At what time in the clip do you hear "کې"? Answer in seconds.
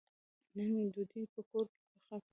1.73-1.81